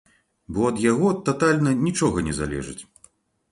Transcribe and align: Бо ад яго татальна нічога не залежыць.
Бо 0.55 0.59
ад 0.69 0.79
яго 0.91 1.11
татальна 1.29 1.75
нічога 1.85 2.27
не 2.31 2.35
залежыць. 2.41 2.77